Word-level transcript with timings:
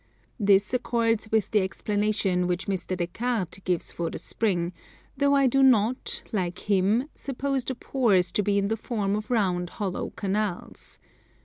This 0.39 0.73
accords 0.73 1.29
with 1.31 1.51
the 1.51 1.61
explanation 1.61 2.47
which 2.47 2.65
Mr. 2.65 2.97
Des 2.97 3.05
Cartes 3.05 3.59
gives 3.65 3.91
for 3.91 4.09
the 4.09 4.17
spring, 4.17 4.73
though 5.15 5.35
I 5.35 5.45
do 5.45 5.61
not, 5.61 6.23
like 6.31 6.67
him, 6.71 7.07
suppose 7.13 7.63
the 7.65 7.75
pores 7.75 8.31
to 8.31 8.41
be 8.41 8.57
in 8.57 8.69
the 8.69 8.77
form 8.77 9.15
of 9.15 9.29
round 9.29 9.69
hollow 9.77 10.09
canals. 10.15 10.97